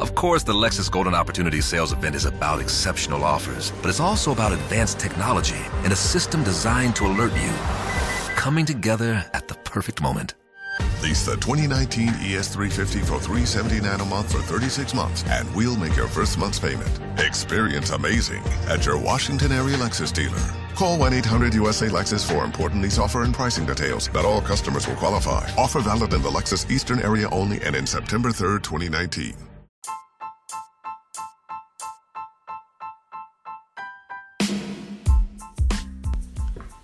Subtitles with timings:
[0.00, 4.32] Of course, the Lexus Golden Opportunity Sales Event is about exceptional offers, but it's also
[4.32, 7.50] about advanced technology and a system designed to alert you.
[8.34, 10.32] Coming together at the perfect moment.
[11.02, 16.08] Lease the 2019 ES350 for 379 a month for 36 months, and we'll make your
[16.08, 16.98] first month's payment.
[17.18, 20.40] Experience amazing at your Washington area Lexus dealer.
[20.76, 24.10] Call 1 800 USA Lexus for important lease offer and pricing details.
[24.14, 25.50] Not all customers will qualify.
[25.58, 29.49] Offer valid in the Lexus Eastern area only and in September 3rd, 2019.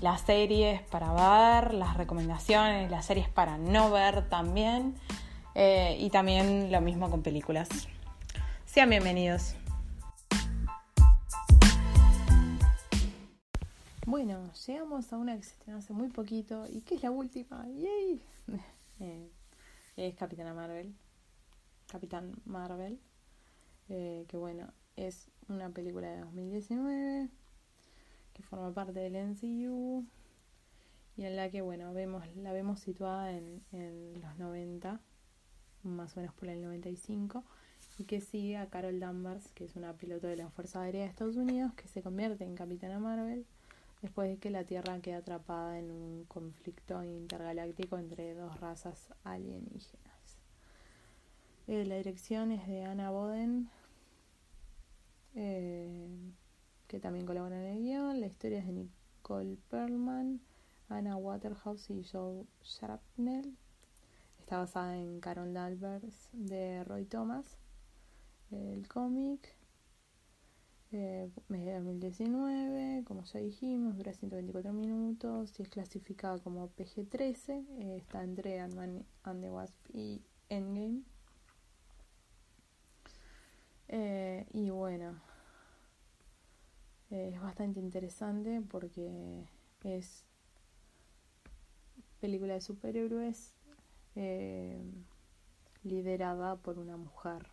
[0.00, 4.94] las series para ver, las recomendaciones, las series para no ver también.
[5.54, 7.68] Eh, y también lo mismo con películas.
[8.64, 9.56] Sean bienvenidos.
[14.06, 17.66] Bueno, llegamos a una que se estrenó hace muy poquito y que es la última.
[17.66, 18.22] ¡Yay!
[19.00, 19.30] Eh,
[19.96, 20.92] es Capitana Marvel.
[21.86, 22.98] Capitán Marvel.
[23.88, 27.28] Eh, que bueno, es una película de 2019
[28.38, 30.06] que forma parte del NCU
[31.16, 35.00] y en la que, bueno, vemos, la vemos situada en, en los 90,
[35.82, 37.44] más o menos por el 95,
[37.98, 41.08] y que sigue a Carol Danvers, que es una piloto de la Fuerza Aérea de
[41.08, 43.44] Estados Unidos, que se convierte en Capitana Marvel
[44.02, 50.38] después de que la Tierra queda atrapada en un conflicto intergaláctico entre dos razas alienígenas.
[51.66, 53.68] Eh, la dirección es de Anna Boden.
[55.34, 56.06] Eh,
[56.88, 58.20] que también colaboran en el guion.
[58.20, 60.40] La historia es de Nicole Perlman,
[60.88, 63.56] Anna Waterhouse y Joe Shrapnel.
[64.40, 67.58] Está basada en Carol Danvers de Roy Thomas.
[68.50, 69.54] El cómic,
[70.90, 77.66] eh, mes de 2019, como ya dijimos, dura 124 minutos y es clasificada como PG-13.
[77.80, 81.02] Eh, está entre Ant-Man and the Wasp y Endgame.
[83.88, 85.20] Eh, y bueno,
[87.10, 89.46] es bastante interesante porque
[89.84, 90.24] es
[92.20, 93.54] película de superhéroes
[94.14, 94.80] eh,
[95.84, 97.48] liderada por una mujer.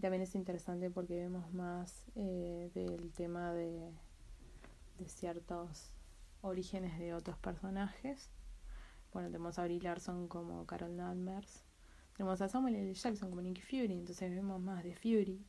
[0.00, 3.92] también es interesante porque vemos más eh, del tema de,
[4.98, 5.92] de ciertos
[6.42, 8.30] orígenes de otros personajes.
[9.12, 11.64] Bueno, tenemos a Brie Larson como Carol Danvers.
[12.16, 12.94] Tenemos a Samuel L.
[12.94, 15.44] Jackson como Nicky Fury, entonces vemos más de Fury.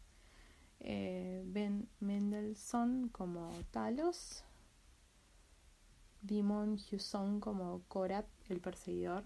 [0.83, 4.43] Eh, ben Mendelssohn como Talos,
[6.23, 9.23] Dimon Husson como Korat, el perseguidor,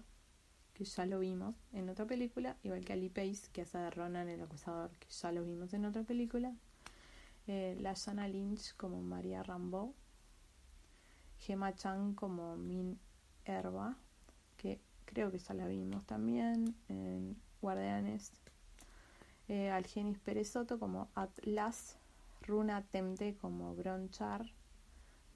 [0.74, 4.28] que ya lo vimos en otra película, igual que Ali Pace, que hace de Ronan
[4.28, 6.54] el acusador, que ya lo vimos en otra película,
[7.46, 9.94] eh, la Lashana Lynch como María Rambo,
[11.38, 12.98] Gemma Chan como Min
[13.46, 13.96] Herba,
[14.58, 18.32] que creo que ya la vimos también en Guardianes
[19.48, 21.98] eh, Algenis Perezoto como Atlas,
[22.42, 24.46] Runa Temte como Bronchar,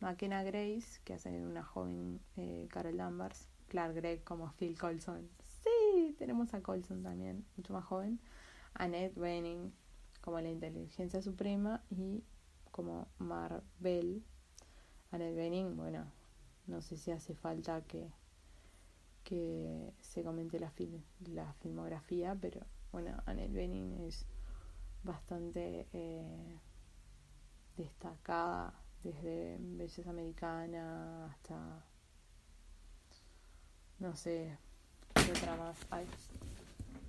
[0.01, 5.29] McKenna Grace, que hace una joven eh, Carol Danvers, Clark Gregg como Phil Colson.
[5.47, 8.21] Sí, tenemos a Colson también, mucho más joven.
[8.75, 9.73] Annette Bening
[10.21, 12.23] como la inteligencia suprema y
[12.71, 14.25] como Marvel.
[15.11, 16.05] Annette Bening, bueno,
[16.67, 18.11] no sé si hace falta que,
[19.25, 20.73] que se comente la,
[21.29, 24.27] la filmografía, pero bueno, Annette Bening es
[25.05, 26.59] bastante eh,
[27.77, 31.85] destacada desde belleza americana hasta
[34.01, 34.59] no sé
[35.15, 36.07] qué otra más hay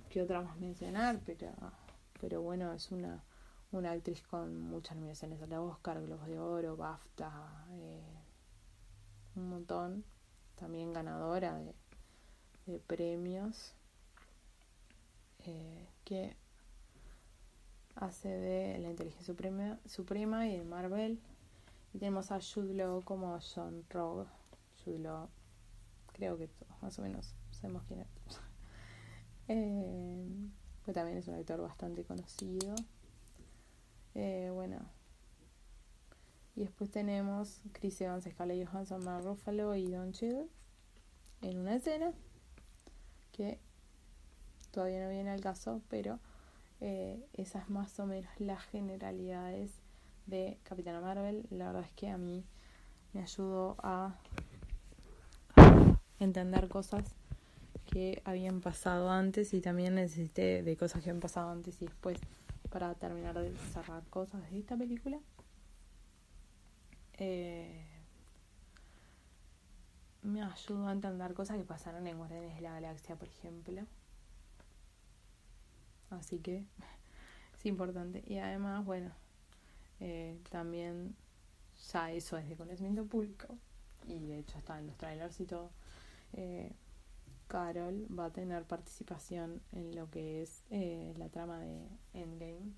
[0.08, 1.50] qué otra más mencionar pero
[2.18, 3.22] pero bueno es una
[3.72, 8.22] una actriz con muchas nominaciones al Oscar Globos de Oro BAFTA eh,
[9.34, 10.04] un montón
[10.54, 11.74] también ganadora de,
[12.66, 13.74] de premios
[15.40, 16.36] eh, que
[17.96, 21.20] hace de la inteligencia suprema, suprema y de Marvel.
[21.94, 24.26] Y tenemos a Jude Law como John Rogue.
[24.84, 25.08] Jude
[26.12, 28.08] creo que todos más o menos sabemos quién es.
[29.48, 30.26] eh,
[30.84, 32.74] pues también es un actor bastante conocido.
[34.14, 34.78] Eh, bueno.
[36.54, 40.48] Y después tenemos Chris Evans, Scarlett Johansson, Mark Ruffalo y Don Cheadle
[41.40, 42.12] en una escena
[43.32, 43.58] que
[44.70, 46.18] todavía no viene al caso, pero
[46.80, 49.70] eh, esas más o menos las generalidades
[50.26, 52.44] de Capitana Marvel, la verdad es que a mí
[53.12, 54.14] me ayudó a
[56.18, 57.04] entender cosas
[57.86, 62.18] que habían pasado antes y también necesité de cosas que han pasado antes y después
[62.70, 65.18] para terminar de cerrar cosas de esta película.
[67.18, 67.91] Eh,
[70.22, 73.86] me ayudó a entender cosas que pasaron en Guardianes de la Galaxia, por ejemplo.
[76.10, 76.64] Así que
[77.58, 78.22] es importante.
[78.26, 79.12] Y además, bueno,
[80.00, 81.16] eh, también
[81.92, 83.56] ya eso es de conocimiento público.
[84.06, 85.70] Y de hecho está en los trailers y todo.
[86.32, 86.72] Eh,
[87.48, 92.72] Carol va a tener participación en lo que es eh, la trama de Endgame.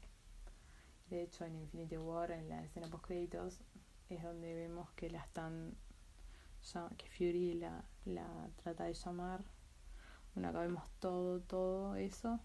[1.11, 3.61] De hecho, en Infinity War, en la escena post créditos,
[4.09, 5.77] es donde vemos que la están
[6.97, 9.45] que Fury la, la trata de llamar.
[10.35, 12.41] Bueno, acá vemos todo, todo eso,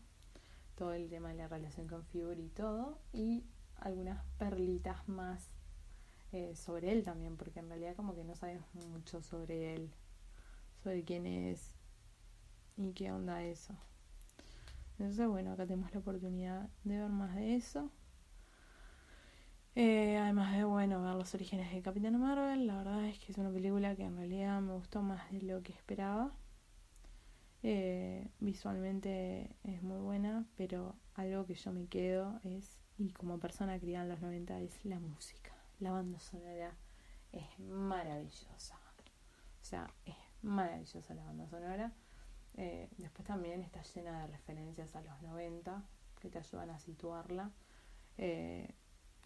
[0.76, 3.46] todo el tema de la relación con Fury y todo, y
[3.78, 5.50] algunas perlitas más
[6.32, 9.90] eh, sobre él también, porque en realidad como que no sabemos mucho sobre él,
[10.84, 11.74] sobre quién es
[12.78, 13.74] y qué onda eso.
[14.98, 17.90] Entonces, bueno, acá tenemos la oportunidad de ver más de eso.
[19.76, 23.38] Eh, además de, bueno, ver los orígenes de Capitán Marvel, la verdad es que es
[23.38, 26.34] una película que en realidad me gustó más de lo que esperaba.
[27.62, 33.80] Eh, visualmente es muy buena, pero algo que yo me quedo es, y como persona
[33.80, 35.52] criada en los 90, es la música.
[35.80, 36.76] La banda sonora
[37.32, 38.76] es maravillosa.
[39.62, 41.94] O sea, es maravillosa la banda sonora.
[42.58, 45.84] Eh, después también está llena de referencias a los 90
[46.20, 47.52] que te ayudan a situarla.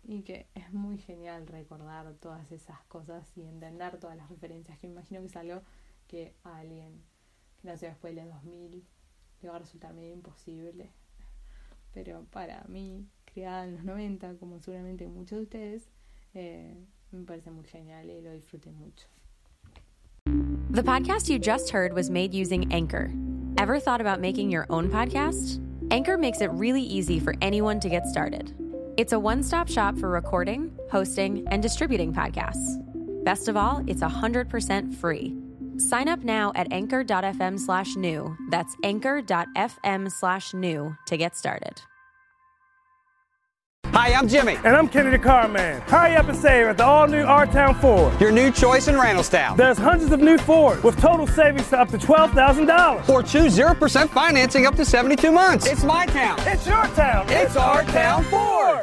[0.03, 4.87] Y que es muy genial recordar todas esas cosas y entender todas las referencias, que
[4.87, 5.61] me imagino que es algo
[6.07, 7.01] que a alguien
[7.61, 8.83] que nació después del 2000
[9.41, 10.91] le va a resultar medio imposible.
[11.93, 15.89] Pero para mí, criada en los 90, como seguramente muchos de ustedes,
[16.33, 19.07] eh, me parece muy genial y lo disfruté mucho.
[20.71, 23.11] The podcast you just heard was made using Anchor.
[23.59, 25.59] Ever thought about making your own podcast?
[25.91, 28.62] Anchor makes it really easy for anyone to get started.
[28.95, 32.79] It's a one stop shop for recording, hosting, and distributing podcasts.
[33.23, 35.35] Best of all, it's 100% free.
[35.77, 38.37] Sign up now at anchor.fm slash new.
[38.51, 41.81] That's anchor.fm slash new to get started.
[43.93, 44.57] Hi, I'm Jimmy.
[44.63, 45.79] And I'm Kenny the Car Man.
[45.81, 48.19] Hurry up and save at the all new R Town Ford.
[48.19, 49.55] Your new choice in Randallstown.
[49.55, 53.07] There's hundreds of new Fords with total savings to up to $12,000.
[53.07, 55.67] Or choose 0% financing up to 72 months.
[55.67, 56.39] It's my town.
[56.41, 57.27] It's your town.
[57.29, 58.82] It's our town Ford.